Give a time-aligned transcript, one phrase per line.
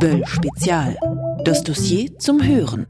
[0.00, 0.96] Böll Spezial.
[1.44, 2.86] Das Dossier zum Hören.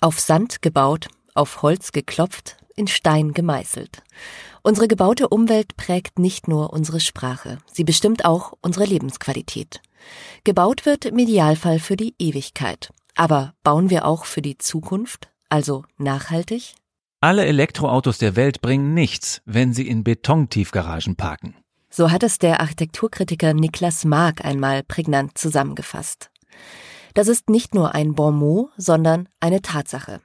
[0.00, 4.02] Auf Sand gebaut, auf Holz geklopft, in Stein gemeißelt.
[4.62, 9.80] Unsere gebaute Umwelt prägt nicht nur unsere Sprache, sie bestimmt auch unsere Lebensqualität.
[10.44, 12.92] Gebaut wird im Idealfall für die Ewigkeit.
[13.14, 16.74] Aber bauen wir auch für die Zukunft, also nachhaltig?
[17.24, 21.54] Alle Elektroautos der Welt bringen nichts, wenn sie in Betontiefgaragen parken.
[21.88, 26.32] So hat es der Architekturkritiker Niklas Mark einmal prägnant zusammengefasst.
[27.14, 30.20] Das ist nicht nur ein Bon mot, sondern eine Tatsache.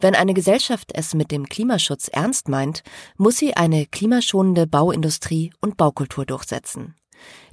[0.00, 2.82] Wenn eine Gesellschaft es mit dem Klimaschutz ernst meint,
[3.16, 6.96] muss sie eine klimaschonende Bauindustrie und Baukultur durchsetzen.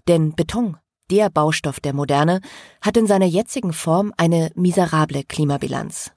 [0.08, 0.78] Denn Beton,
[1.12, 2.42] der Baustoff der Moderne,
[2.82, 6.12] hat in seiner jetzigen Form eine miserable Klimabilanz.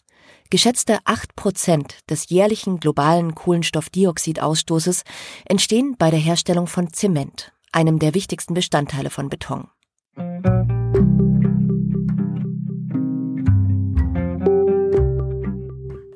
[0.52, 5.04] Geschätzte acht Prozent des jährlichen globalen Kohlenstoffdioxidausstoßes
[5.46, 9.68] entstehen bei der Herstellung von Zement, einem der wichtigsten Bestandteile von Beton.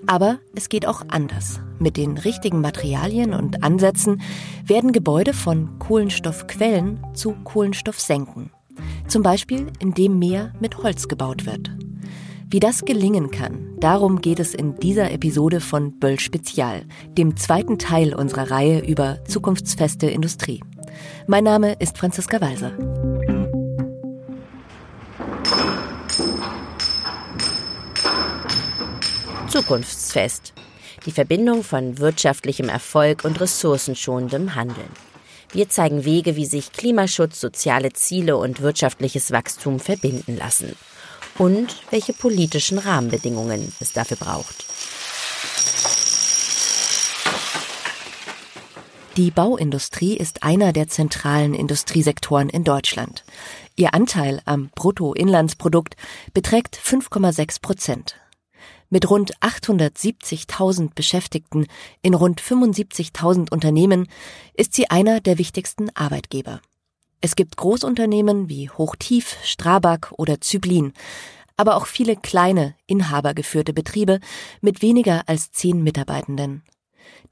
[0.06, 1.61] Aber es geht auch anders.
[1.78, 4.21] Mit den richtigen Materialien und Ansätzen
[4.67, 8.53] werden Gebäude von Kohlenstoffquellen zu Kohlenstoffsenken.
[9.09, 11.71] Zum Beispiel, indem mehr mit Holz gebaut wird.
[12.49, 17.77] Wie das gelingen kann, darum geht es in dieser Episode von Böll Spezial, dem zweiten
[17.77, 20.63] Teil unserer Reihe über zukunftsfeste Industrie.
[21.27, 22.71] Mein Name ist Franziska Walser.
[29.49, 30.53] Zukunftsfest.
[31.05, 34.91] Die Verbindung von wirtschaftlichem Erfolg und ressourcenschonendem Handeln.
[35.51, 40.77] Wir zeigen Wege, wie sich Klimaschutz, soziale Ziele und wirtschaftliches Wachstum verbinden lassen.
[41.39, 44.65] Und welche politischen Rahmenbedingungen es dafür braucht.
[49.17, 53.25] Die Bauindustrie ist einer der zentralen Industriesektoren in Deutschland.
[53.75, 55.97] Ihr Anteil am Bruttoinlandsprodukt
[56.34, 58.16] beträgt 5,6 Prozent.
[58.91, 61.66] Mit rund 870.000 Beschäftigten
[62.03, 64.06] in rund 75.000 Unternehmen
[64.53, 66.61] ist sie einer der wichtigsten Arbeitgeber.
[67.21, 70.93] Es gibt Großunternehmen wie Hochtief, Strabag oder Zyblin,
[71.56, 74.21] aber auch viele kleine, inhabergeführte Betriebe
[74.60, 76.62] mit weniger als zehn Mitarbeitenden.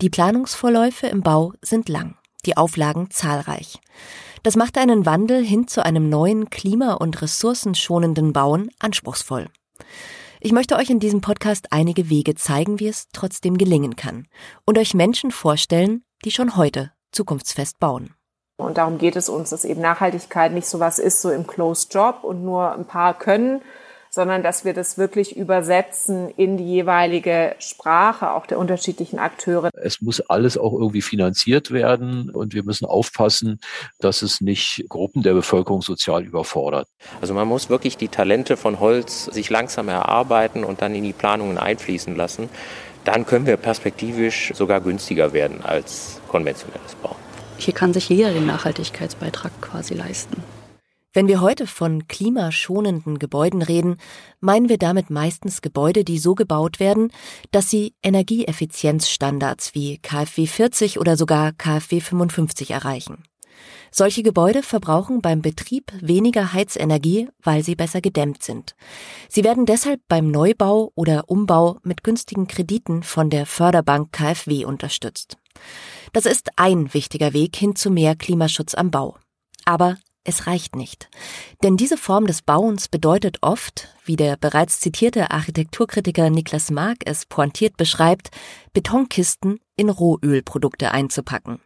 [0.00, 3.78] Die Planungsvorläufe im Bau sind lang, die Auflagen zahlreich.
[4.42, 9.48] Das macht einen Wandel hin zu einem neuen klima- und ressourcenschonenden Bauen anspruchsvoll.
[10.40, 14.28] Ich möchte euch in diesem Podcast einige Wege zeigen, wie es trotzdem gelingen kann
[14.66, 18.13] und euch Menschen vorstellen, die schon heute zukunftsfest bauen.
[18.56, 21.92] Und darum geht es uns, dass eben Nachhaltigkeit nicht so was ist, so im Closed
[21.92, 23.62] Job und nur ein paar können,
[24.14, 29.70] sondern dass wir das wirklich übersetzen in die jeweilige Sprache auch der unterschiedlichen Akteure.
[29.72, 33.58] Es muss alles auch irgendwie finanziert werden und wir müssen aufpassen,
[33.98, 36.86] dass es nicht Gruppen der Bevölkerung sozial überfordert.
[37.20, 41.12] Also man muss wirklich die Talente von Holz sich langsam erarbeiten und dann in die
[41.12, 42.48] Planungen einfließen lassen.
[43.02, 47.23] Dann können wir perspektivisch sogar günstiger werden als konventionelles Bauen.
[47.64, 50.42] Hier kann sich jeder den Nachhaltigkeitsbeitrag quasi leisten.
[51.14, 53.96] Wenn wir heute von klimaschonenden Gebäuden reden,
[54.40, 57.10] meinen wir damit meistens Gebäude, die so gebaut werden,
[57.52, 63.22] dass sie Energieeffizienzstandards wie KfW 40 oder sogar KfW 55 erreichen.
[63.90, 68.74] Solche Gebäude verbrauchen beim Betrieb weniger Heizenergie, weil sie besser gedämmt sind.
[69.30, 75.38] Sie werden deshalb beim Neubau oder Umbau mit günstigen Krediten von der Förderbank KfW unterstützt.
[76.14, 79.18] Das ist ein wichtiger Weg hin zu mehr Klimaschutz am Bau.
[79.64, 81.10] Aber es reicht nicht.
[81.64, 87.26] Denn diese Form des Bauens bedeutet oft, wie der bereits zitierte Architekturkritiker Niklas Mark es
[87.26, 88.30] pointiert beschreibt,
[88.72, 91.58] Betonkisten in Rohölprodukte einzupacken.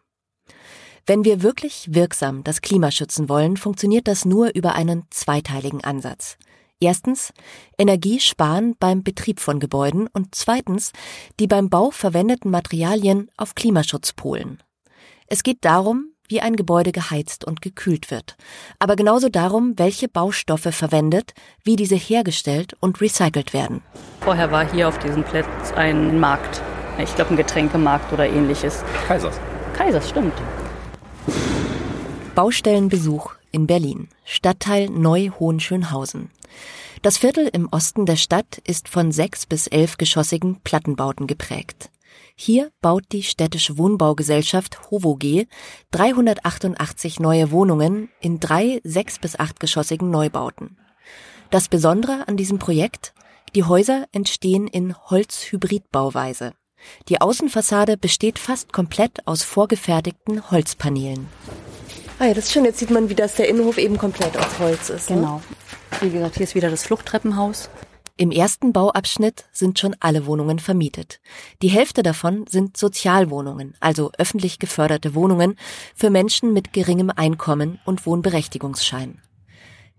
[1.04, 6.38] Wenn wir wirklich wirksam das Klima schützen wollen, funktioniert das nur über einen zweiteiligen Ansatz.
[6.80, 7.32] Erstens
[7.76, 10.92] Energie sparen beim Betrieb von Gebäuden und zweitens
[11.40, 14.62] die beim Bau verwendeten Materialien auf Klimaschutz polen.
[15.26, 18.36] Es geht darum, wie ein Gebäude geheizt und gekühlt wird,
[18.78, 21.32] aber genauso darum, welche Baustoffe verwendet,
[21.64, 23.82] wie diese hergestellt und recycelt werden.
[24.20, 26.62] Vorher war hier auf diesem Platz ein Markt.
[26.98, 28.84] Ich glaube, ein Getränkemarkt oder ähnliches.
[29.08, 29.40] Kaisers.
[29.72, 30.34] Kaisers, stimmt.
[32.34, 36.31] Baustellenbesuch in Berlin, Stadtteil Neu-Hohenschönhausen.
[37.02, 41.90] Das Viertel im Osten der Stadt ist von sechs bis elfgeschossigen Plattenbauten geprägt.
[42.34, 45.46] Hier baut die städtische Wohnbaugesellschaft HOVOG
[45.90, 50.78] 388 neue Wohnungen in drei sechs- bis achtgeschossigen Neubauten.
[51.50, 53.14] Das Besondere an diesem Projekt?
[53.54, 56.52] Die Häuser entstehen in Holzhybridbauweise.
[57.08, 61.26] Die Außenfassade besteht fast komplett aus vorgefertigten Holzpaneelen.
[62.18, 62.64] Ah ja, das ist schön.
[62.64, 65.10] Jetzt sieht man, wie das der Innenhof eben komplett aus Holz ist.
[65.10, 65.40] Ne?
[66.00, 67.70] Wie gesagt, hier ist wieder das Fluchttreppenhaus.
[68.17, 71.20] Im ersten Bauabschnitt sind schon alle Wohnungen vermietet.
[71.62, 75.56] Die Hälfte davon sind Sozialwohnungen, also öffentlich geförderte Wohnungen
[75.94, 79.23] für Menschen mit geringem Einkommen und Wohnberechtigungsschein.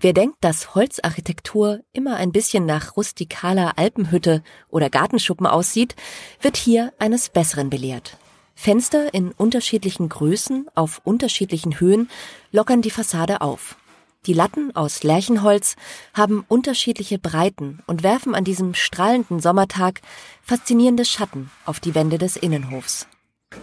[0.02, 5.96] Wer denkt, dass Holzarchitektur immer ein bisschen nach rustikaler Alpenhütte oder Gartenschuppen aussieht,
[6.42, 8.18] wird hier eines Besseren belehrt.
[8.54, 12.10] Fenster in unterschiedlichen Größen auf unterschiedlichen Höhen
[12.52, 13.78] lockern die Fassade auf.
[14.26, 15.76] Die Latten aus Lärchenholz
[16.14, 20.02] haben unterschiedliche Breiten und werfen an diesem strahlenden Sommertag
[20.42, 23.08] faszinierende Schatten auf die Wände des Innenhofs.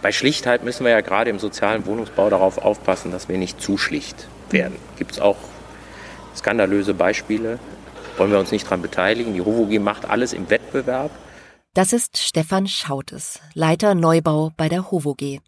[0.01, 3.77] Bei Schlichtheit müssen wir ja gerade im sozialen Wohnungsbau darauf aufpassen, dass wir nicht zu
[3.77, 4.75] schlicht werden.
[4.97, 5.37] Gibt es auch
[6.35, 7.59] skandalöse Beispiele?
[8.17, 9.33] Wollen wir uns nicht daran beteiligen?
[9.33, 11.11] Die HOVOG macht alles im Wettbewerb.
[11.75, 15.39] Das ist Stefan Schautes, Leiter Neubau bei der HOVOG.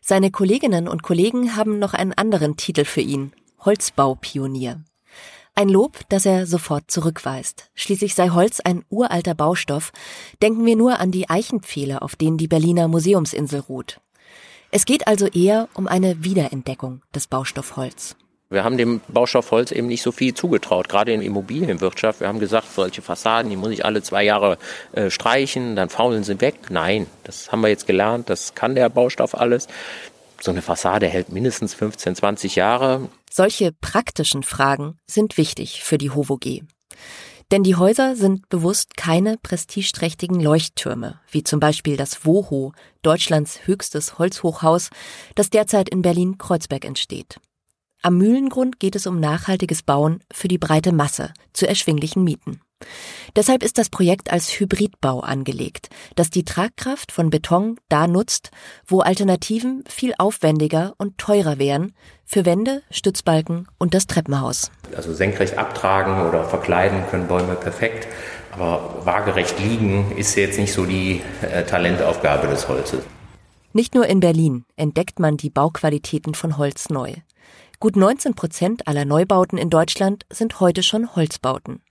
[0.00, 3.32] Seine Kolleginnen und Kollegen haben noch einen anderen Titel für ihn,
[3.66, 4.84] Holzbaupionier.
[5.56, 7.68] Ein Lob, das er sofort zurückweist.
[7.74, 9.92] Schließlich sei Holz ein uralter Baustoff.
[10.40, 14.00] Denken wir nur an die Eichenpfähle, auf denen die Berliner Museumsinsel ruht.
[14.70, 18.14] Es geht also eher um eine Wiederentdeckung des Baustoffholz.
[18.50, 22.20] Wir haben dem Baustoff Holz eben nicht so viel zugetraut, gerade in der Immobilienwirtschaft.
[22.20, 24.58] Wir haben gesagt, solche Fassaden, die muss ich alle zwei Jahre
[24.92, 26.54] äh, streichen, dann faulen sie weg.
[26.68, 29.66] Nein, das haben wir jetzt gelernt, das kann der Baustoff alles.
[30.40, 33.08] So eine Fassade hält mindestens 15, 20 Jahre.
[33.38, 36.62] Solche praktischen Fragen sind wichtig für die HOVOG.
[37.50, 42.72] Denn die Häuser sind bewusst keine prestigeträchtigen Leuchttürme, wie zum Beispiel das WOHO,
[43.02, 44.88] Deutschlands höchstes Holzhochhaus,
[45.34, 47.38] das derzeit in Berlin-Kreuzberg entsteht.
[48.00, 52.62] Am Mühlengrund geht es um nachhaltiges Bauen für die breite Masse zu erschwinglichen Mieten.
[53.34, 58.50] Deshalb ist das Projekt als Hybridbau angelegt, das die Tragkraft von Beton da nutzt,
[58.86, 61.92] wo Alternativen viel aufwendiger und teurer wären
[62.24, 64.70] für Wände, Stützbalken und das Treppenhaus.
[64.94, 68.08] Also senkrecht abtragen oder verkleiden können Bäume perfekt,
[68.52, 73.00] aber waagerecht liegen ist jetzt nicht so die äh, Talentaufgabe des Holzes.
[73.74, 77.12] Nicht nur in Berlin entdeckt man die Bauqualitäten von Holz neu.
[77.78, 81.82] Gut 19 Prozent aller Neubauten in Deutschland sind heute schon Holzbauten.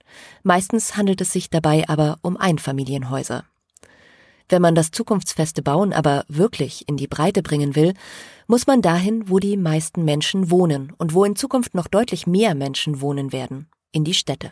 [0.42, 3.44] Meistens handelt es sich dabei aber um Einfamilienhäuser.
[4.48, 7.94] Wenn man das zukunftsfeste Bauen aber wirklich in die Breite bringen will,
[8.46, 12.54] muss man dahin, wo die meisten Menschen wohnen und wo in Zukunft noch deutlich mehr
[12.54, 14.50] Menschen wohnen werden, in die Städte.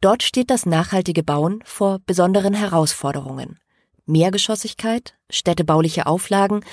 [0.00, 3.58] Dort steht das nachhaltige Bauen vor besonderen Herausforderungen.
[4.06, 6.64] Mehrgeschossigkeit, städtebauliche Auflagen,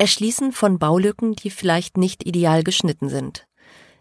[0.00, 3.47] Erschließen von Baulücken, die vielleicht nicht ideal geschnitten sind.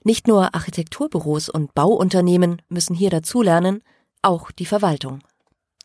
[0.03, 3.83] Nicht nur Architekturbüros und Bauunternehmen müssen hier dazulernen,
[4.21, 5.19] auch die Verwaltung.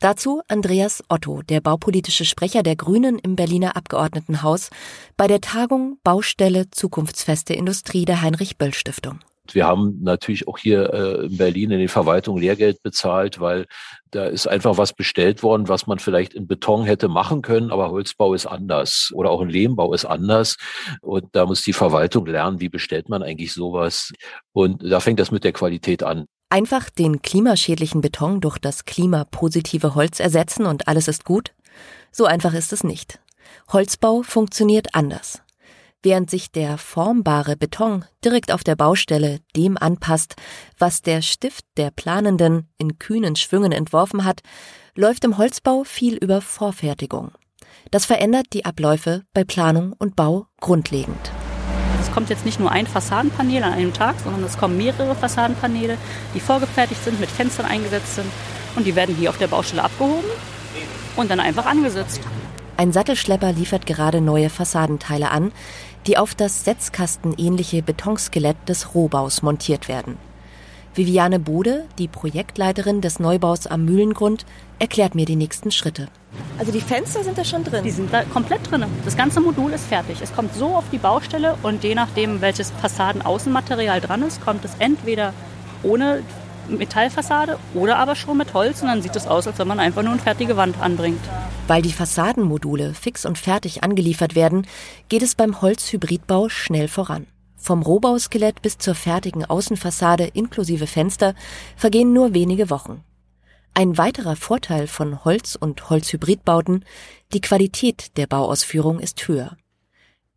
[0.00, 4.70] Dazu Andreas Otto, der baupolitische Sprecher der Grünen im Berliner Abgeordnetenhaus
[5.16, 9.20] bei der Tagung Baustelle Zukunftsfeste Industrie der Heinrich Böll Stiftung.
[9.50, 13.66] Wir haben natürlich auch hier äh, in Berlin in den Verwaltungen Lehrgeld bezahlt, weil
[14.12, 17.90] da ist einfach was bestellt worden, was man vielleicht in Beton hätte machen können, aber
[17.90, 20.56] Holzbau ist anders oder auch ein Lehmbau ist anders.
[21.00, 24.12] Und da muss die Verwaltung lernen, wie bestellt man eigentlich sowas.
[24.52, 26.26] Und da fängt das mit der Qualität an.
[26.50, 31.52] Einfach den klimaschädlichen Beton durch das klimapositive Holz ersetzen und alles ist gut?
[32.10, 33.20] So einfach ist es nicht.
[33.72, 35.42] Holzbau funktioniert anders.
[36.04, 40.34] Während sich der formbare Beton direkt auf der Baustelle dem anpasst,
[40.76, 44.40] was der Stift der Planenden in kühnen Schwüngen entworfen hat,
[44.96, 47.30] läuft im Holzbau viel über Vorfertigung.
[47.92, 51.30] Das verändert die Abläufe bei Planung und Bau grundlegend.
[52.00, 55.96] Es kommt jetzt nicht nur ein Fassadenpanel an einem Tag, sondern es kommen mehrere Fassadenpaneele,
[56.34, 58.30] die vorgefertigt sind, mit Fenstern eingesetzt sind
[58.74, 60.28] und die werden hier auf der Baustelle abgehoben
[61.14, 62.20] und dann einfach angesetzt.
[62.76, 65.52] Ein Sattelschlepper liefert gerade neue Fassadenteile an,
[66.06, 70.16] die auf das setzkastenähnliche Betonskelett des Rohbaus montiert werden.
[70.94, 74.44] Viviane Bode, die Projektleiterin des Neubaus am Mühlengrund,
[74.78, 76.08] erklärt mir die nächsten Schritte.
[76.58, 77.82] Also die Fenster sind da schon drin?
[77.82, 78.84] Die sind da komplett drin.
[79.04, 80.18] Das ganze Modul ist fertig.
[80.20, 84.72] Es kommt so auf die Baustelle und je nachdem, welches Fassadenaußenmaterial dran ist, kommt es
[84.78, 85.32] entweder
[85.82, 86.22] ohne
[86.68, 90.02] Metallfassade oder aber schon mit Holz und dann sieht es aus, als wenn man einfach
[90.02, 91.20] nur eine fertige Wand anbringt.
[91.72, 94.66] Weil die Fassadenmodule fix und fertig angeliefert werden,
[95.08, 97.26] geht es beim Holzhybridbau schnell voran.
[97.56, 101.34] Vom Rohbauskelett bis zur fertigen Außenfassade inklusive Fenster
[101.74, 103.02] vergehen nur wenige Wochen.
[103.72, 106.84] Ein weiterer Vorteil von Holz- und Holzhybridbauten,
[107.32, 109.56] die Qualität der Bauausführung ist höher.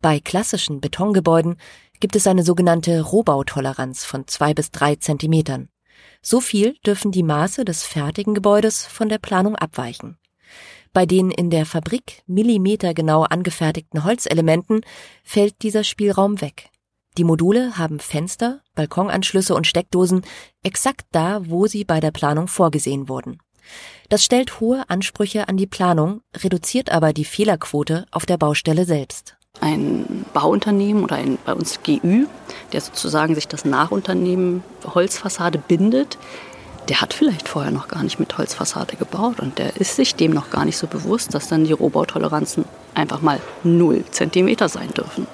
[0.00, 1.58] Bei klassischen Betongebäuden
[2.00, 5.68] gibt es eine sogenannte Rohbautoleranz von zwei bis drei Zentimetern.
[6.22, 10.16] So viel dürfen die Maße des fertigen Gebäudes von der Planung abweichen.
[10.96, 14.80] Bei den in der Fabrik millimetergenau angefertigten Holzelementen
[15.22, 16.70] fällt dieser Spielraum weg.
[17.18, 20.22] Die Module haben Fenster, Balkonanschlüsse und Steckdosen
[20.62, 23.40] exakt da, wo sie bei der Planung vorgesehen wurden.
[24.08, 29.36] Das stellt hohe Ansprüche an die Planung, reduziert aber die Fehlerquote auf der Baustelle selbst.
[29.60, 32.24] Ein Bauunternehmen oder ein bei uns GÜ,
[32.72, 36.16] der sozusagen sich das Nachunternehmen Holzfassade bindet,
[36.88, 40.32] der hat vielleicht vorher noch gar nicht mit Holzfassade gebaut und der ist sich dem
[40.32, 42.64] noch gar nicht so bewusst, dass dann die Rohbautoleranzen
[42.94, 45.26] einfach mal null Zentimeter sein dürfen.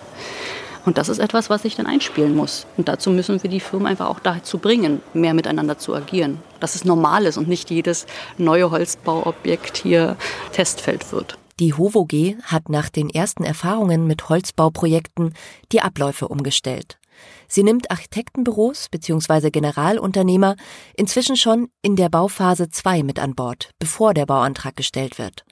[0.85, 2.67] Und das ist etwas, was ich dann einspielen muss.
[2.77, 6.41] Und dazu müssen wir die Firmen einfach auch dazu bringen, mehr miteinander zu agieren.
[6.59, 8.07] Dass es normal ist und nicht jedes
[8.37, 10.17] neue Holzbauobjekt hier
[10.53, 11.39] Testfeld wird.
[11.61, 15.35] Die HOVOG hat nach den ersten Erfahrungen mit Holzbauprojekten
[15.71, 16.99] die Abläufe umgestellt.
[17.49, 19.51] Sie nimmt Architektenbüros bzw.
[19.51, 20.57] Generalunternehmer
[20.97, 25.45] inzwischen schon in der Bauphase 2 mit an Bord, bevor der Bauantrag gestellt wird.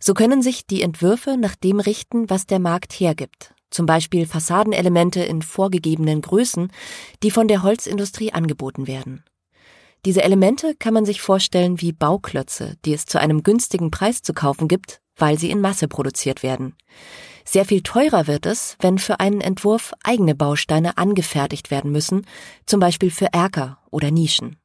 [0.00, 3.54] So können sich die Entwürfe nach dem richten, was der Markt hergibt.
[3.70, 6.72] Zum Beispiel Fassadenelemente in vorgegebenen Größen,
[7.22, 9.24] die von der Holzindustrie angeboten werden.
[10.04, 14.32] Diese Elemente kann man sich vorstellen wie Bauklötze, die es zu einem günstigen Preis zu
[14.32, 16.76] kaufen gibt, weil sie in Masse produziert werden.
[17.44, 22.26] Sehr viel teurer wird es, wenn für einen Entwurf eigene Bausteine angefertigt werden müssen,
[22.66, 24.58] zum Beispiel für Erker oder Nischen.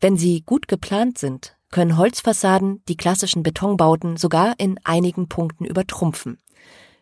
[0.00, 6.38] Wenn sie gut geplant sind, können Holzfassaden die klassischen Betonbauten sogar in einigen Punkten übertrumpfen.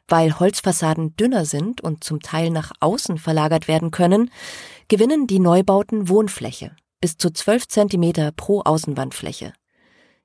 [0.08, 4.30] Weil Holzfassaden dünner sind und zum Teil nach außen verlagert werden können,
[4.88, 9.52] gewinnen die Neubauten Wohnfläche bis zu 12 Zentimeter pro Außenwandfläche.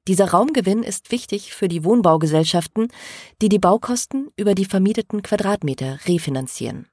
[0.08, 2.88] Dieser Raumgewinn ist wichtig für die Wohnbaugesellschaften,
[3.42, 6.88] die die Baukosten über die vermieteten Quadratmeter refinanzieren.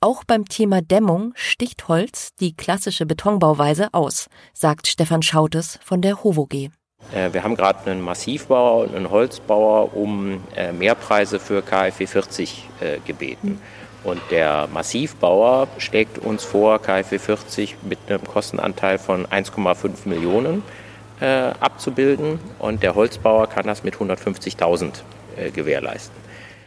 [0.00, 6.22] Auch beim Thema Dämmung sticht Holz die klassische Betonbauweise aus, sagt Stefan Schautes von der
[6.22, 6.54] HOVOG.
[7.12, 12.68] Äh, wir haben gerade einen Massivbauer und einen Holzbauer um äh, Mehrpreise für KfW 40
[12.80, 13.60] äh, gebeten.
[14.04, 20.62] Und der Massivbauer schlägt uns vor, KfW 40 mit einem Kostenanteil von 1,5 Millionen
[21.20, 24.92] äh, abzubilden und der Holzbauer kann das mit 150.000
[25.36, 26.16] äh, gewährleisten.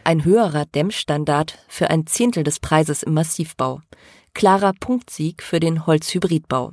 [0.04, 3.80] Ein höherer Dämmstandard für ein Zehntel des Preises im Massivbau.
[4.34, 6.72] Klarer Punktsieg für den Holzhybridbau.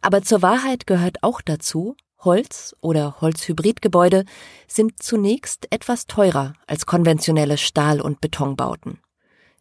[0.00, 4.24] Aber zur Wahrheit gehört auch dazu, Holz- oder Holzhybridgebäude
[4.66, 8.98] sind zunächst etwas teurer als konventionelle Stahl- und Betonbauten.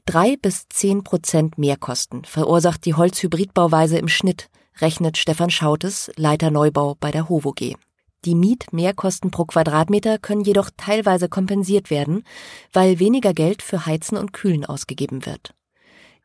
[0.07, 4.49] Drei bis zehn Prozent Mehrkosten verursacht die Holzhybridbauweise im Schnitt,
[4.79, 7.75] rechnet Stefan Schautes, Leiter Neubau bei der HOVOG.
[8.23, 12.23] Die Mietmehrkosten pro Quadratmeter können jedoch teilweise kompensiert werden,
[12.71, 15.53] weil weniger Geld für Heizen und Kühlen ausgegeben wird.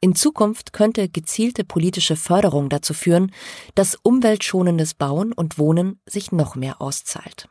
[0.01, 3.33] In Zukunft könnte gezielte politische Förderung dazu führen,
[3.75, 7.49] dass umweltschonendes Bauen und Wohnen sich noch mehr auszahlt.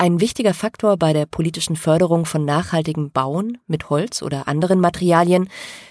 [0.00, 5.48] Ein wichtiger Faktor bei der politischen Förderung von nachhaltigem Bauen mit Holz oder anderen Materialien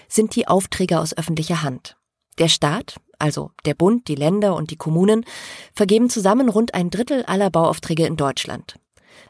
[0.08, 1.98] sind die Aufträge aus öffentlicher Hand.
[2.38, 5.26] Der Staat, also der Bund, die Länder und die Kommunen,
[5.74, 8.76] vergeben zusammen rund ein Drittel aller Bauaufträge in Deutschland.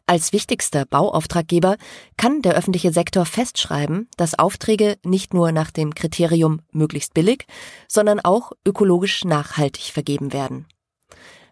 [0.06, 1.76] Als wichtigster Bauauftraggeber
[2.16, 7.46] kann der öffentliche Sektor festschreiben, dass Aufträge nicht nur nach dem Kriterium möglichst billig,
[7.88, 10.66] sondern auch ökologisch nachhaltig vergeben werden.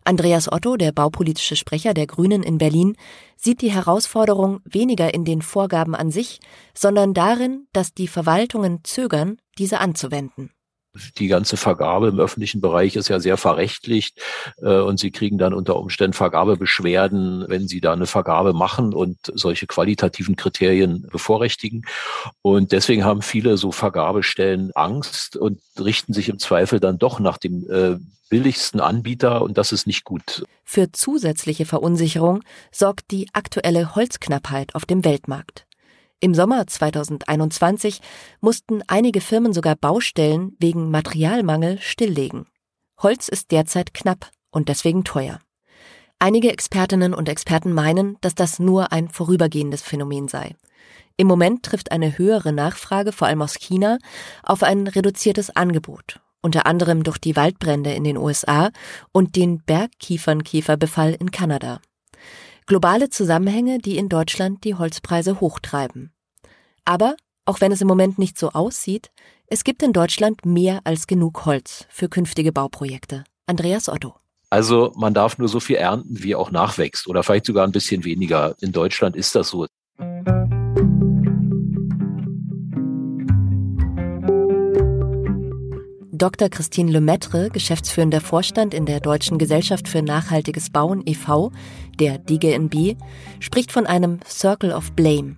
[0.07, 2.97] Andreas Otto, der baupolitische Sprecher der Grünen in Berlin,
[3.37, 6.41] sieht die Herausforderung weniger in den Vorgaben an sich,
[6.75, 10.51] sondern darin, dass die Verwaltungen zögern, diese anzuwenden
[11.19, 14.21] die ganze Vergabe im öffentlichen Bereich ist ja sehr verrechtlicht
[14.63, 19.19] äh, und Sie kriegen dann unter Umständen Vergabebeschwerden, wenn Sie da eine Vergabe machen und
[19.35, 21.85] solche qualitativen Kriterien bevorrechtigen.
[22.43, 27.39] Und deswegen haben viele so Vergabestellen Angst und richten sich im Zweifel dann doch nach
[27.39, 27.97] dem äh,
[28.29, 30.45] billigsten Anbieter und das ist nicht gut.
[30.65, 35.66] Für zusätzliche Verunsicherung sorgt die aktuelle Holzknappheit auf dem Weltmarkt.
[36.19, 38.01] Im Sommer 2021
[38.41, 42.47] mussten einige Firmen sogar Baustellen wegen Materialmangel stilllegen.
[43.03, 45.41] Holz ist derzeit knapp und deswegen teuer.
[46.19, 50.57] Einige Expertinnen und Experten meinen, dass das nur ein vorübergehendes Phänomen sei.
[51.19, 53.99] Im Moment trifft eine höhere Nachfrage, vor allem aus China,
[54.43, 58.71] auf ein reduziertes Angebot, unter anderem durch die Waldbrände in den USA
[59.13, 61.81] und den Bergkiefernkäferbefall in Kanada
[62.67, 66.13] globale Zusammenhänge, die in Deutschland die Holzpreise hochtreiben.
[66.85, 69.11] Aber, auch wenn es im Moment nicht so aussieht,
[69.47, 73.25] es gibt in Deutschland mehr als genug Holz für künftige Bauprojekte.
[73.47, 74.17] Andreas Otto.
[74.51, 78.05] Also man darf nur so viel ernten, wie auch nachwächst oder vielleicht sogar ein bisschen
[78.05, 78.57] weniger.
[78.61, 79.67] In Deutschland ist das so.
[86.17, 86.49] Dr.
[86.49, 91.53] Christine Lemaitre, geschäftsführender Vorstand in der Deutschen Gesellschaft für nachhaltiges Bauen e.V.,
[92.01, 92.97] der DGNB,
[93.39, 95.37] spricht von einem Circle of Blame.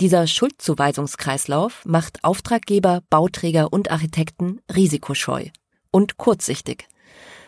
[0.00, 5.44] Dieser Schuldzuweisungskreislauf macht Auftraggeber, Bauträger und Architekten risikoscheu
[5.92, 6.88] und kurzsichtig.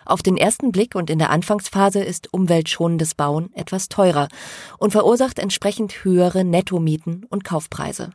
[0.04, 4.28] Auf den ersten Blick und in der Anfangsphase ist umweltschonendes Bauen etwas teurer
[4.78, 8.10] und verursacht entsprechend höhere Nettomieten und Kaufpreise.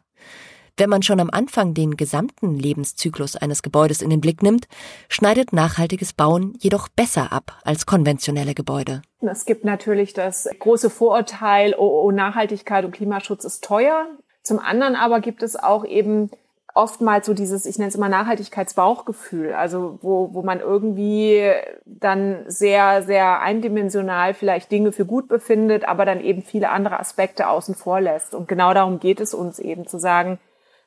[0.78, 4.68] Wenn man schon am Anfang den gesamten Lebenszyklus eines Gebäudes in den Blick nimmt,
[5.08, 9.02] schneidet nachhaltiges Bauen jedoch besser ab als konventionelle Gebäude.
[9.22, 14.06] Es gibt natürlich das große Vorurteil, oh, oh, Nachhaltigkeit und Klimaschutz ist teuer.
[14.44, 16.30] Zum anderen aber gibt es auch eben
[16.74, 21.54] oftmals so dieses, ich nenne es immer Nachhaltigkeitsbauchgefühl, also wo, wo man irgendwie
[21.86, 27.48] dann sehr, sehr eindimensional vielleicht Dinge für gut befindet, aber dann eben viele andere Aspekte
[27.48, 28.36] außen vor lässt.
[28.36, 30.38] Und genau darum geht es uns eben zu sagen,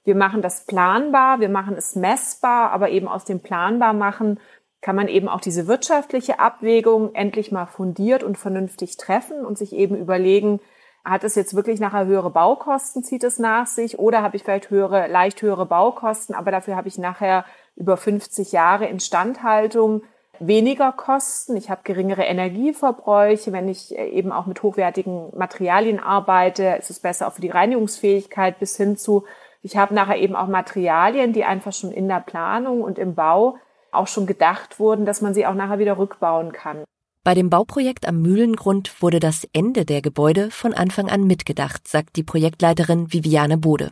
[0.04, 4.40] wir machen das planbar, wir machen es messbar, aber eben aus dem planbar machen
[4.80, 9.72] kann man eben auch diese wirtschaftliche Abwägung endlich mal fundiert und vernünftig treffen und sich
[9.72, 10.60] eben überlegen,
[11.04, 14.70] hat es jetzt wirklich nachher höhere Baukosten, zieht es nach sich, oder habe ich vielleicht
[14.70, 17.44] höhere, leicht höhere Baukosten, aber dafür habe ich nachher
[17.76, 20.02] über 50 Jahre Instandhaltung
[20.40, 26.76] weniger Kosten, ich habe geringere Energieverbräuche, wenn ich äh, eben auch mit hochwertigen Materialien arbeite,
[26.78, 29.24] ist es besser auch für die Reinigungsfähigkeit bis hin zu
[29.62, 33.56] ich habe nachher eben auch Materialien, die einfach schon in der Planung und im Bau
[33.92, 36.84] auch schon gedacht wurden, dass man sie auch nachher wieder rückbauen kann.
[37.24, 42.16] Bei dem Bauprojekt am Mühlengrund wurde das Ende der Gebäude von Anfang an mitgedacht, sagt
[42.16, 43.90] die Projektleiterin Viviane Bode.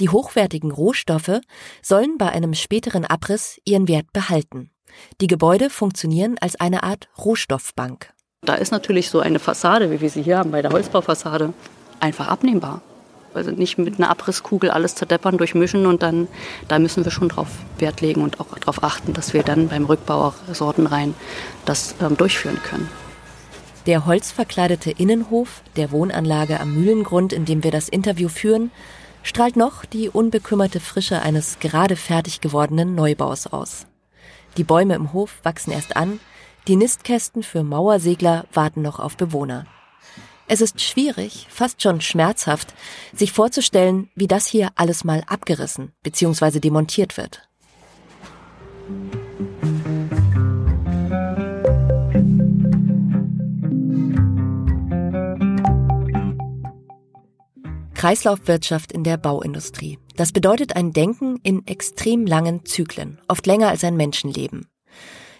[0.00, 1.40] Die hochwertigen Rohstoffe
[1.82, 4.70] sollen bei einem späteren Abriss ihren Wert behalten.
[5.20, 8.12] Die Gebäude funktionieren als eine Art Rohstoffbank.
[8.42, 11.52] Da ist natürlich so eine Fassade, wie wir sie hier haben bei der Holzbaufassade,
[12.00, 12.82] einfach abnehmbar.
[13.34, 16.28] Also nicht mit einer Abrisskugel alles zerdeppern, durchmischen und dann,
[16.66, 19.84] da müssen wir schon drauf Wert legen und auch darauf achten, dass wir dann beim
[19.84, 21.14] Rückbau auch sortenrein
[21.64, 22.88] das ähm, durchführen können.
[23.86, 28.70] Der holzverkleidete Innenhof der Wohnanlage am Mühlengrund, in dem wir das Interview führen,
[29.22, 33.86] strahlt noch die unbekümmerte Frische eines gerade fertig gewordenen Neubaus aus.
[34.56, 36.20] Die Bäume im Hof wachsen erst an,
[36.66, 39.64] die Nistkästen für Mauersegler warten noch auf Bewohner.
[40.50, 42.72] Es ist schwierig, fast schon schmerzhaft,
[43.12, 46.58] sich vorzustellen, wie das hier alles mal abgerissen bzw.
[46.58, 47.46] demontiert wird.
[57.92, 59.98] Kreislaufwirtschaft in der Bauindustrie.
[60.16, 64.66] Das bedeutet ein Denken in extrem langen Zyklen, oft länger als ein Menschenleben.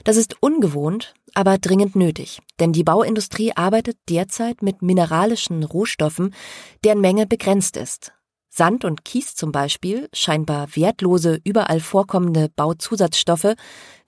[0.08, 6.34] Das ist ungewohnt, aber dringend nötig, denn die Bauindustrie arbeitet derzeit mit mineralischen Rohstoffen,
[6.82, 8.14] deren Menge begrenzt ist.
[8.48, 13.54] Sand und Kies zum Beispiel, scheinbar wertlose, überall vorkommende Bauzusatzstoffe,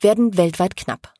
[0.00, 1.12] werden weltweit knapp.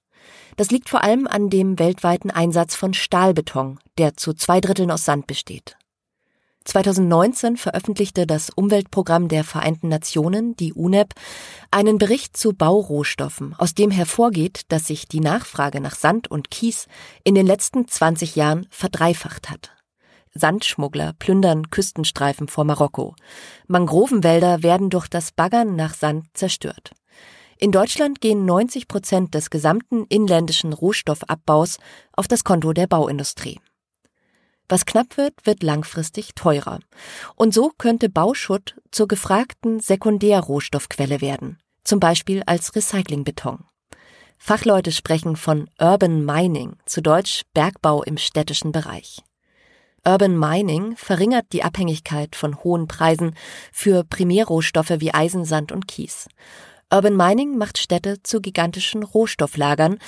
[0.57, 5.05] Das liegt vor allem an dem weltweiten Einsatz von Stahlbeton, der zu zwei Dritteln aus
[5.05, 5.77] Sand besteht.
[6.71, 11.15] 2019 veröffentlichte das Umweltprogramm der Vereinten Nationen, die UNEP,
[11.73, 16.87] einen Bericht zu Baurohstoffen, aus dem hervorgeht, dass sich die Nachfrage nach Sand und Kies
[17.25, 19.73] in den letzten 20 Jahren verdreifacht hat.
[20.33, 23.17] Sandschmuggler plündern Küstenstreifen vor Marokko.
[23.67, 26.93] Mangrovenwälder werden durch das Baggern nach Sand zerstört.
[27.59, 31.79] In Deutschland gehen 90 Prozent des gesamten inländischen Rohstoffabbaus
[32.13, 33.59] auf das Konto der Bauindustrie.
[34.71, 36.79] Was knapp wird, wird langfristig teurer.
[37.35, 43.65] Und so könnte Bauschutt zur gefragten Sekundärrohstoffquelle werden, zum Beispiel als Recyclingbeton.
[44.39, 49.25] Fachleute sprechen von Urban Mining, zu Deutsch Bergbau im städtischen Bereich.
[50.07, 53.35] Urban Mining verringert die Abhängigkeit von hohen Preisen
[53.73, 56.29] für Primärrohstoffe wie Eisen, Sand und Kies
[56.93, 59.99] Urban Mining macht Städte zu gigantischen Rohstofflagern,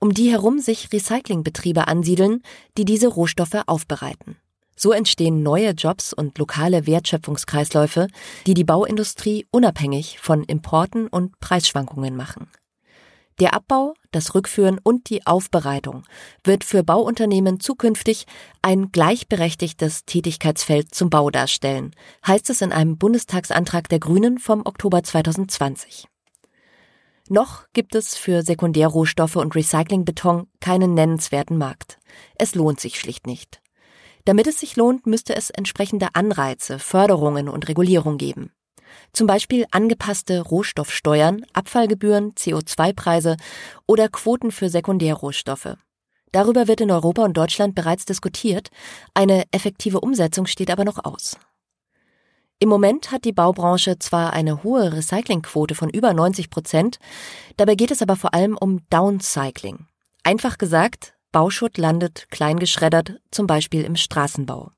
[0.00, 2.42] um die herum sich Recyclingbetriebe ansiedeln,
[2.76, 4.36] die diese Rohstoffe aufbereiten.
[4.76, 8.08] So entstehen neue Jobs und lokale Wertschöpfungskreisläufe,
[8.46, 12.48] die die Bauindustrie unabhängig von Importen und Preisschwankungen machen.
[13.38, 16.04] Der Abbau, das Rückführen und die Aufbereitung
[16.44, 18.26] wird für Bauunternehmen zukünftig
[18.60, 21.94] ein gleichberechtigtes Tätigkeitsfeld zum Bau darstellen,
[22.26, 26.08] heißt es in einem Bundestagsantrag der Grünen vom Oktober 2020.
[27.28, 31.98] Noch gibt es für Sekundärrohstoffe und Recyclingbeton keinen nennenswerten Markt.
[32.36, 33.60] Es lohnt sich schlicht nicht.
[34.24, 38.52] Damit es sich lohnt, müsste es entsprechende Anreize, Förderungen und Regulierung geben.
[39.12, 43.36] Zum Beispiel angepasste Rohstoffsteuern, Abfallgebühren, CO2-Preise
[43.86, 45.76] oder Quoten für Sekundärrohstoffe.
[46.30, 48.70] Darüber wird in Europa und Deutschland bereits diskutiert,
[49.12, 51.36] eine effektive Umsetzung steht aber noch aus.
[52.62, 57.00] Im Moment hat die Baubranche zwar eine hohe Recyclingquote von über 90 Prozent,
[57.56, 59.86] dabei geht es aber vor allem um Downcycling.
[60.22, 64.70] Einfach gesagt, Bauschutt landet kleingeschreddert, zum Beispiel im Straßenbau.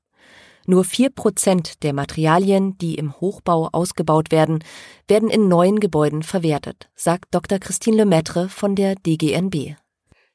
[0.65, 4.63] Nur vier Prozent der Materialien, die im Hochbau ausgebaut werden,
[5.07, 7.59] werden in neuen Gebäuden verwertet, sagt Dr.
[7.59, 9.75] Christine Lemaitre von der DGNB.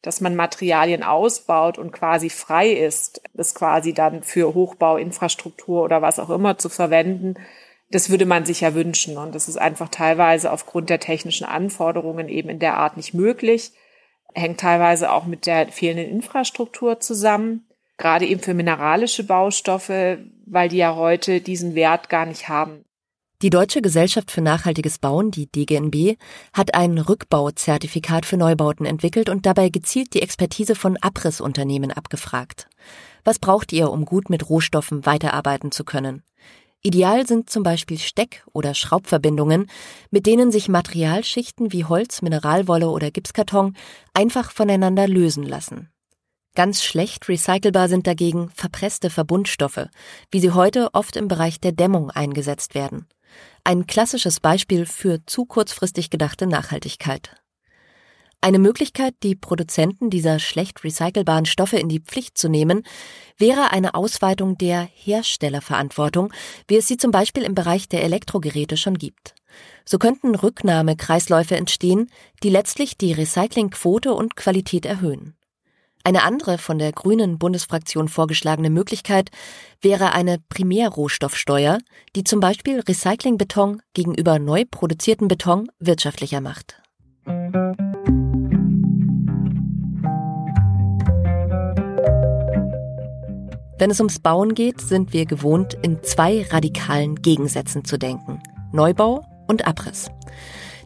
[0.02, 6.18] Dass man Materialien ausbaut und quasi frei ist, das quasi dann für Hochbauinfrastruktur oder was
[6.18, 7.34] auch immer zu verwenden,
[7.90, 9.18] das würde man sich ja wünschen.
[9.18, 13.72] Und das ist einfach teilweise aufgrund der technischen Anforderungen eben in der Art nicht möglich.
[14.32, 17.66] Hängt teilweise auch mit der fehlenden Infrastruktur zusammen
[18.00, 22.84] gerade eben für mineralische Baustoffe, weil die ja heute diesen Wert gar nicht haben.
[23.42, 26.18] Die Deutsche Gesellschaft für nachhaltiges Bauen, die DGNB,
[26.52, 32.68] hat ein Rückbauzertifikat für Neubauten entwickelt und dabei gezielt die Expertise von Abrissunternehmen abgefragt.
[33.24, 36.22] Was braucht ihr, um gut mit Rohstoffen weiterarbeiten zu können?
[36.82, 39.70] Ideal sind zum Beispiel Steck- oder Schraubverbindungen,
[40.10, 43.74] mit denen sich Materialschichten wie Holz, Mineralwolle oder Gipskarton
[44.12, 45.88] einfach voneinander lösen lassen.
[46.54, 49.86] Ganz schlecht recycelbar sind dagegen verpresste Verbundstoffe,
[50.30, 53.06] wie sie heute oft im Bereich der Dämmung eingesetzt werden.
[53.64, 57.36] Ein klassisches Beispiel für zu kurzfristig gedachte Nachhaltigkeit.
[58.42, 62.84] Eine Möglichkeit, die Produzenten dieser schlecht recycelbaren Stoffe in die Pflicht zu nehmen,
[63.36, 66.32] wäre eine Ausweitung der Herstellerverantwortung,
[66.66, 69.34] wie es sie zum Beispiel im Bereich der Elektrogeräte schon gibt.
[69.84, 72.10] So könnten Rücknahmekreisläufe entstehen,
[72.42, 75.36] die letztlich die Recyclingquote und Qualität erhöhen.
[76.02, 79.30] Eine andere von der Grünen Bundesfraktion vorgeschlagene Möglichkeit
[79.82, 81.78] wäre eine Primärrohstoffsteuer,
[82.16, 86.80] die zum Beispiel Recyclingbeton gegenüber neu produzierten Beton wirtschaftlicher macht.
[93.78, 98.42] Wenn es ums Bauen geht, sind wir gewohnt, in zwei radikalen Gegensätzen zu denken.
[98.72, 100.10] Neubau und Abriss.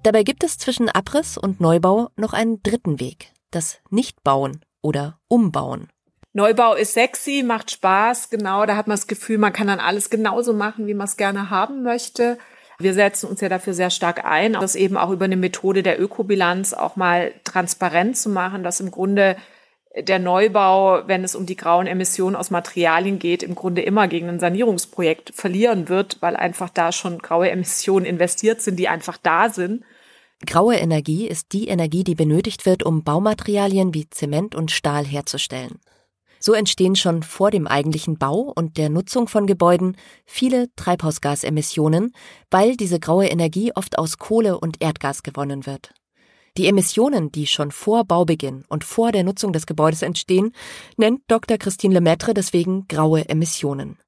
[0.03, 5.88] Dabei gibt es zwischen Abriss und Neubau noch einen dritten Weg, das Nichtbauen oder umbauen.
[6.35, 10.11] Neubau ist sexy, macht Spaß, genau, da hat man das Gefühl, man kann dann alles
[10.11, 12.38] genauso machen, wie man es gerne haben möchte.
[12.79, 16.01] Wir setzen uns ja dafür sehr stark ein, das eben auch über eine Methode der
[16.01, 19.37] Ökobilanz auch mal transparent zu machen, dass im Grunde
[19.97, 24.29] der Neubau, wenn es um die grauen Emissionen aus Materialien geht, im Grunde immer gegen
[24.29, 29.51] ein Sanierungsprojekt verlieren wird, weil einfach da schon graue Emissionen investiert sind, die einfach da
[29.51, 29.85] sind.
[30.47, 35.79] Graue Energie ist die Energie, die benötigt wird, um Baumaterialien wie Zement und Stahl herzustellen.
[36.38, 42.12] So entstehen schon vor dem eigentlichen Bau und der Nutzung von Gebäuden viele Treibhausgasemissionen,
[42.51, 45.94] weil diese graue Energie oft aus Kohle und Erdgas gewonnen wird.
[46.59, 50.53] Die Emissionen, die schon vor Baubeginn und vor der Nutzung des Gebäudes entstehen,
[50.99, 51.57] nennt Dr.
[51.57, 53.99] Christine Lemaitre deswegen graue Emissionen.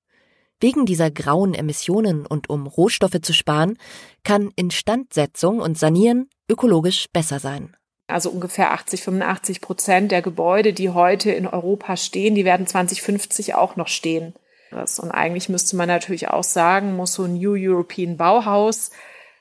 [0.61, 3.79] Wegen dieser grauen Emissionen und um Rohstoffe zu sparen,
[4.25, 7.77] kann Instandsetzung und Sanieren ökologisch besser sein.
[8.07, 13.55] Also ungefähr 80, 85 Prozent der Gebäude, die heute in Europa stehen, die werden 2050
[13.55, 14.35] auch noch stehen.
[14.71, 18.91] Und eigentlich müsste man natürlich auch sagen, muss so ein New European Bauhaus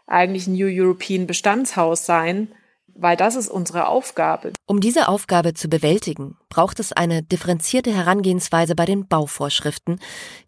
[0.07, 2.49] eigentlich ein New European Bestandshaus sein,
[2.95, 4.53] weil das ist unsere Aufgabe.
[4.65, 9.99] Um diese Aufgabe zu bewältigen, braucht es eine differenzierte Herangehensweise bei den Bauvorschriften,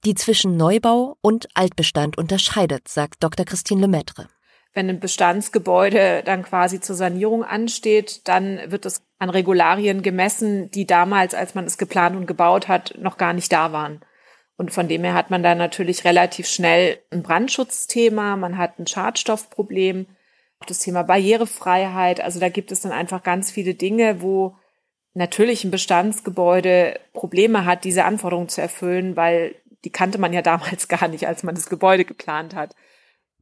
[0.05, 3.45] die zwischen Neubau und Altbestand unterscheidet, sagt Dr.
[3.45, 4.27] Christine Lemaitre.
[4.73, 10.85] Wenn ein Bestandsgebäude dann quasi zur Sanierung ansteht, dann wird es an Regularien gemessen, die
[10.85, 14.01] damals, als man es geplant und gebaut hat, noch gar nicht da waren.
[14.55, 18.87] Und von dem her hat man da natürlich relativ schnell ein Brandschutzthema, man hat ein
[18.87, 20.07] Schadstoffproblem,
[20.65, 22.21] das Thema Barrierefreiheit.
[22.21, 24.55] Also da gibt es dann einfach ganz viele Dinge, wo
[25.13, 30.87] natürlich ein Bestandsgebäude Probleme hat, diese Anforderungen zu erfüllen, weil die kannte man ja damals
[30.87, 32.75] gar nicht, als man das Gebäude geplant hat.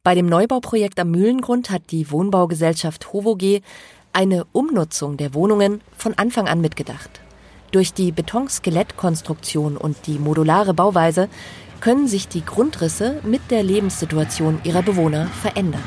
[0.03, 3.61] Bei dem Neubauprojekt am Mühlengrund hat die Wohnbaugesellschaft HOVOG
[4.13, 7.21] eine Umnutzung der Wohnungen von Anfang an mitgedacht.
[7.71, 11.27] Durch die Betonskelettkonstruktion und die modulare Bauweise
[11.81, 15.83] können sich die Grundrisse mit der Lebenssituation ihrer Bewohner verändern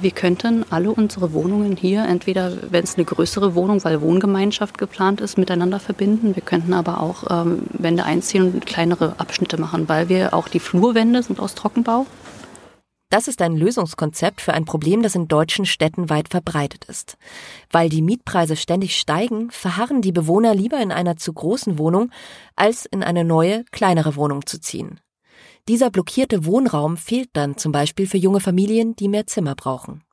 [0.00, 5.20] wir könnten alle unsere Wohnungen hier, entweder wenn es eine größere Wohnung, weil Wohngemeinschaft geplant
[5.20, 6.34] ist, miteinander verbinden.
[6.34, 10.60] Wir könnten aber auch ähm, Wände einziehen und kleinere Abschnitte machen, weil wir auch die
[10.60, 12.06] Flurwände sind aus Trockenbau.
[13.08, 17.16] Das ist ein Lösungskonzept für ein Problem, das in deutschen Städten weit verbreitet ist.
[17.70, 22.10] Weil die Mietpreise ständig steigen, verharren die Bewohner lieber in einer zu großen Wohnung,
[22.56, 24.98] als in eine neue, kleinere Wohnung zu ziehen.
[25.68, 30.04] Dieser blockierte Wohnraum fehlt dann zum Beispiel für junge Familien, die mehr Zimmer brauchen.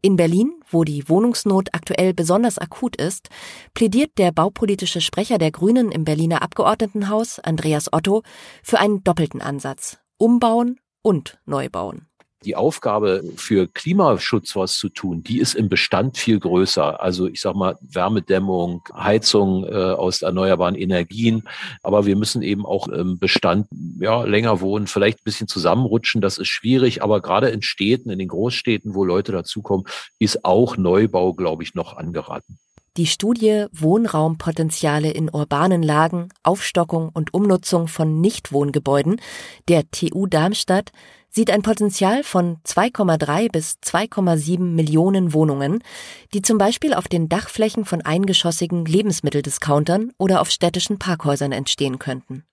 [0.00, 3.28] In Berlin, wo die Wohnungsnot aktuell besonders akut ist,
[3.74, 8.22] plädiert der baupolitische Sprecher der Grünen im Berliner Abgeordnetenhaus, Andreas Otto,
[8.62, 9.98] für einen doppelten Ansatz.
[10.16, 12.08] Umbauen und neu bauen
[12.44, 17.02] die Aufgabe für Klimaschutz was zu tun, die ist im Bestand viel größer.
[17.02, 21.42] Also ich sag mal Wärmedämmung, Heizung äh, aus erneuerbaren Energien.
[21.82, 23.66] Aber wir müssen eben auch im Bestand
[23.98, 26.20] ja länger wohnen, vielleicht ein bisschen zusammenrutschen.
[26.20, 27.02] Das ist schwierig.
[27.02, 29.86] Aber gerade in Städten, in den Großstädten, wo Leute dazukommen,
[30.18, 32.58] ist auch Neubau, glaube ich, noch angeraten.
[32.96, 39.20] Die Studie Wohnraumpotenziale in urbanen Lagen, Aufstockung und Umnutzung von Nichtwohngebäuden
[39.68, 40.90] der TU Darmstadt
[41.30, 45.82] sieht ein Potenzial von 2,3 bis 2,7 Millionen Wohnungen,
[46.32, 52.44] die zum Beispiel auf den Dachflächen von eingeschossigen Lebensmitteldiscountern oder auf städtischen Parkhäusern entstehen könnten.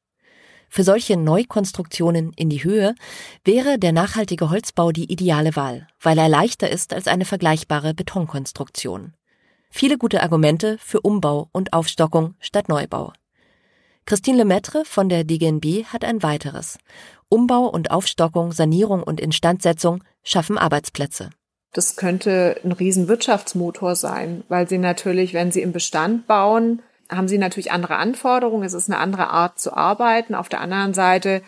[0.70, 2.96] Für solche Neukonstruktionen in die Höhe
[3.44, 9.14] wäre der nachhaltige Holzbau die ideale Wahl, weil er leichter ist als eine vergleichbare Betonkonstruktion.
[9.70, 13.14] Viele gute Argumente für Umbau und Aufstockung statt Neubau.
[14.08, 16.78] Christine Lemaitre von der DGNB hat ein weiteres.
[17.28, 21.32] Umbau und Aufstockung, Sanierung und Instandsetzung schaffen Arbeitsplätze.
[21.74, 27.39] Das könnte ein Riesenwirtschaftsmotor sein, weil sie natürlich, wenn sie im Bestand bauen, haben sie
[27.39, 28.63] natürlich andere Anforderungen.
[28.63, 30.36] Es ist eine andere Art zu arbeiten.
[30.36, 31.41] Auf der anderen Seite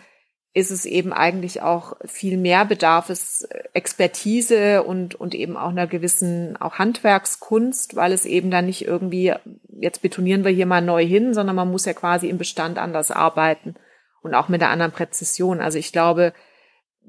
[0.54, 5.86] ist es eben eigentlich auch viel mehr bedarf es Expertise und, und eben auch einer
[5.86, 9.34] gewissen auch Handwerkskunst, weil es eben dann nicht irgendwie,
[9.80, 13.10] jetzt betonieren wir hier mal neu hin, sondern man muss ja quasi im Bestand anders
[13.10, 13.74] arbeiten
[14.22, 15.60] und auch mit einer anderen Präzision.
[15.60, 16.32] Also ich glaube,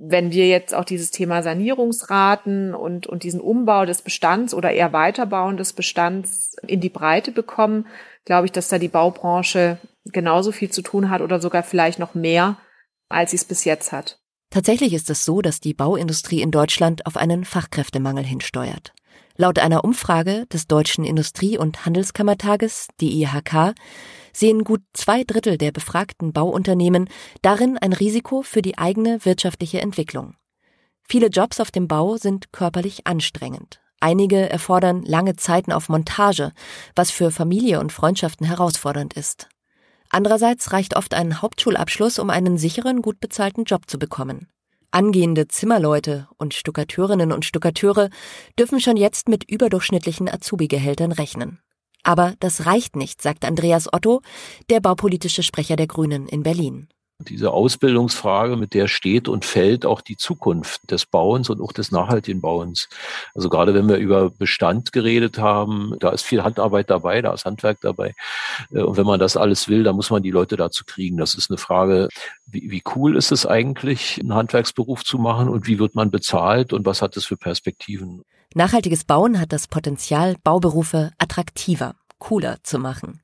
[0.02, 4.93] wenn wir jetzt auch dieses Thema Sanierungsraten und, und diesen Umbau des Bestands oder eher
[4.93, 7.88] Weiterbauen des Bestands in die Breite bekommen,
[8.25, 12.15] glaube ich, dass da die Baubranche genauso viel zu tun hat oder sogar vielleicht noch
[12.15, 12.58] mehr,
[13.10, 14.19] als sie es bis jetzt hat.
[14.52, 18.93] Tatsächlich ist es so, dass die Bauindustrie in Deutschland auf einen Fachkräftemangel hinsteuert.
[19.36, 23.74] Laut einer Umfrage des Deutschen Industrie- und Handelskammertages, die IHK,
[24.34, 27.10] sehen gut zwei Drittel der befragten Bauunternehmen
[27.41, 30.36] darin ein Risiko für die eigene wirtschaftliche Entwicklung.
[31.04, 33.82] Viele Jobs auf dem Bau sind körperlich anstrengend.
[34.00, 36.52] Einige erfordern lange Zeiten auf Montage,
[36.95, 39.50] was für Familie und Freundschaften herausfordernd ist.
[40.10, 44.48] Andererseits reicht oft ein Hauptschulabschluss, um einen sicheren, gut bezahlten Job zu bekommen.
[44.91, 48.10] Angehende Zimmerleute und Stuckateurinnen und Stuckateure
[48.58, 51.60] dürfen schon jetzt mit überdurchschnittlichen Azubi-Gehältern rechnen.
[52.02, 54.22] Aber das reicht nicht, sagt Andreas Otto,
[54.69, 56.88] der baupolitische Sprecher der Grünen in Berlin.
[57.20, 61.92] Diese Ausbildungsfrage, mit der steht und fällt auch die Zukunft des Bauens und auch des
[61.92, 62.88] nachhaltigen Bauens.
[63.36, 67.44] Also gerade wenn wir über Bestand geredet haben, da ist viel Handarbeit dabei, da ist
[67.44, 68.16] Handwerk dabei.
[68.72, 71.18] Äh, und wenn man das alles will, dann muss man die Leute dazu kriegen.
[71.18, 72.08] Das ist eine Frage,
[72.46, 76.72] wie, wie cool ist es eigentlich, einen Handwerksberuf zu machen und wie wird man bezahlt
[76.72, 78.24] und was hat es für Perspektiven?
[78.56, 83.22] Nachhaltiges Bauen hat das Potenzial, Bauberufe attraktiver, cooler zu machen.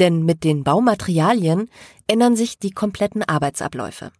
[0.00, 1.70] Denn mit den Baumaterialien
[2.06, 4.12] ändern sich die kompletten Arbeitsabläufe.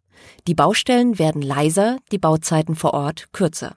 [0.47, 3.77] Die Baustellen werden leiser, die Bauzeiten vor Ort kürzer.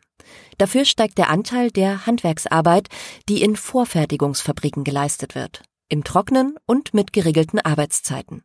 [0.58, 2.90] Dafür steigt der Anteil der Handwerksarbeit,
[3.30, 8.44] die in Vorfertigungsfabriken geleistet wird, im Trocknen und mit geregelten Arbeitszeiten.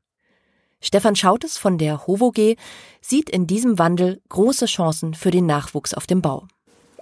[0.80, 2.56] Stefan Schautes von der HOVOG
[3.00, 6.48] sieht in diesem Wandel große Chancen für den Nachwuchs auf dem Bau.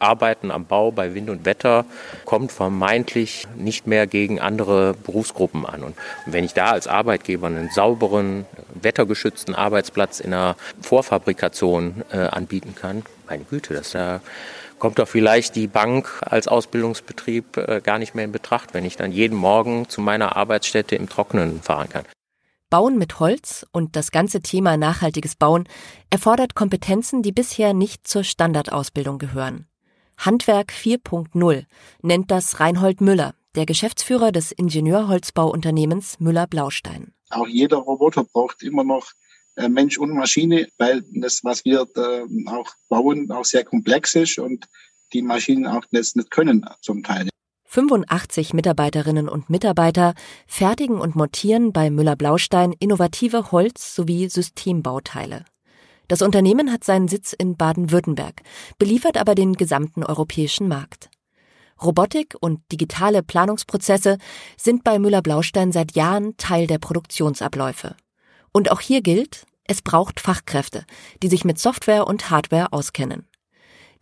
[0.00, 1.84] Arbeiten am Bau bei Wind und Wetter
[2.24, 5.82] kommt vermeintlich nicht mehr gegen andere Berufsgruppen an.
[5.84, 12.74] Und wenn ich da als Arbeitgeber einen sauberen, wettergeschützten Arbeitsplatz in einer Vorfabrikation äh, anbieten
[12.74, 14.20] kann, meine Güte, das da
[14.78, 18.96] kommt doch vielleicht die Bank als Ausbildungsbetrieb äh, gar nicht mehr in Betracht, wenn ich
[18.96, 22.04] dann jeden Morgen zu meiner Arbeitsstätte im Trockenen fahren kann.
[22.70, 25.68] Bauen mit Holz und das ganze Thema nachhaltiges Bauen
[26.08, 29.66] erfordert Kompetenzen, die bisher nicht zur Standardausbildung gehören.
[30.20, 31.64] Handwerk 4.0
[32.02, 37.14] nennt das Reinhold Müller, der Geschäftsführer des Ingenieurholzbauunternehmens Müller-Blaustein.
[37.30, 39.12] Auch jeder Roboter braucht immer noch
[39.56, 44.66] äh, Mensch und Maschine, weil das, was wir auch bauen, auch sehr komplex ist und
[45.14, 47.30] die Maschinen auch das nicht können zum Teil.
[47.64, 50.12] 85 Mitarbeiterinnen und Mitarbeiter
[50.46, 55.46] fertigen und montieren bei Müller-Blaustein innovative Holz- sowie Systembauteile.
[56.10, 58.42] Das Unternehmen hat seinen Sitz in Baden-Württemberg,
[58.78, 61.08] beliefert aber den gesamten europäischen Markt.
[61.80, 64.18] Robotik und digitale Planungsprozesse
[64.56, 67.94] sind bei Müller-Blaustein seit Jahren Teil der Produktionsabläufe.
[68.50, 70.84] Und auch hier gilt, es braucht Fachkräfte,
[71.22, 73.28] die sich mit Software und Hardware auskennen.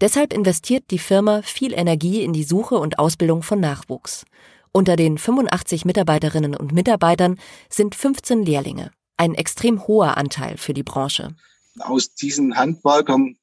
[0.00, 4.24] Deshalb investiert die Firma viel Energie in die Suche und Ausbildung von Nachwuchs.
[4.72, 10.84] Unter den 85 Mitarbeiterinnen und Mitarbeitern sind 15 Lehrlinge, ein extrem hoher Anteil für die
[10.84, 11.36] Branche
[11.80, 13.36] aus diesen Handwerkern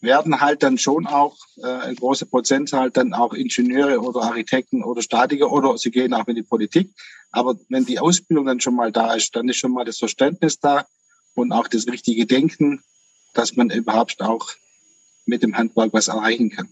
[0.00, 5.00] werden halt dann schon auch äh, ein großer Prozentzahl dann auch Ingenieure oder Architekten oder
[5.00, 6.90] Statiker oder sie gehen auch in die Politik.
[7.30, 10.58] Aber wenn die Ausbildung dann schon mal da ist, dann ist schon mal das Verständnis
[10.58, 10.84] da
[11.34, 12.82] und auch das richtige Denken
[13.34, 14.50] dass man überhaupt auch
[15.26, 16.68] mit dem Handwerk was erreichen kann.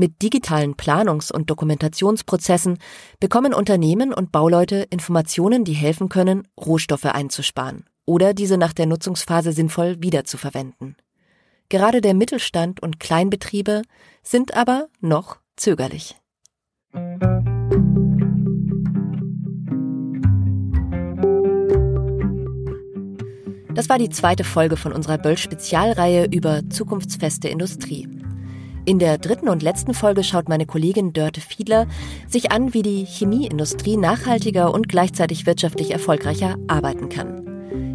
[0.00, 2.78] Mit digitalen Planungs- und Dokumentationsprozessen
[3.20, 9.52] bekommen Unternehmen und Bauleute Informationen, die helfen können, Rohstoffe einzusparen oder diese nach der Nutzungsphase
[9.52, 10.96] sinnvoll wiederzuverwenden.
[11.68, 13.82] Gerade der Mittelstand und Kleinbetriebe
[14.22, 16.16] sind aber noch zögerlich.
[23.74, 28.19] Das war die zweite Folge von unserer Böll-Spezialreihe über zukunftsfeste Industrie.
[28.86, 31.86] In der dritten und letzten Folge schaut meine Kollegin Dörte Fiedler
[32.28, 37.50] sich an, wie die Chemieindustrie nachhaltiger und gleichzeitig wirtschaftlich erfolgreicher arbeiten kann.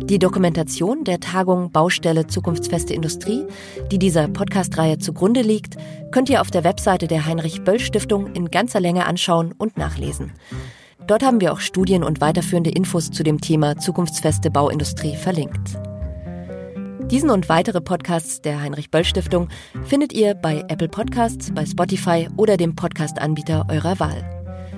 [0.08, 3.44] Die Dokumentation der Tagung Baustelle Zukunftsfeste Industrie,
[3.92, 5.78] die dieser Podcast-Reihe zugrunde liegt,
[6.12, 10.34] könnt ihr auf der Webseite der Heinrich-Böll-Stiftung in ganzer Länge anschauen und nachlesen.
[11.08, 15.78] Dort haben wir auch Studien und weiterführende Infos zu dem Thema zukunftsfeste Bauindustrie verlinkt.
[17.12, 19.50] Diesen und weitere Podcasts der Heinrich-Böll-Stiftung
[19.84, 24.24] findet ihr bei Apple Podcasts, bei Spotify oder dem Podcast-Anbieter eurer Wahl.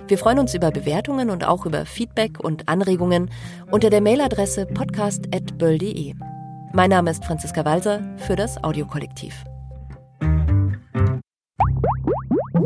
[0.10, 3.30] Wir freuen uns über Bewertungen und auch über Feedback und Anregungen
[3.72, 6.16] unter der Mailadresse podcast.böll.de.
[6.74, 9.34] Mein Name ist Franziska Walser für das Audiokollektiv.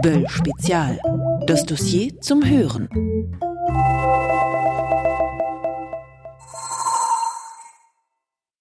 [0.01, 0.99] Böll Spezial.
[1.45, 2.89] Das Dossier zum Hören.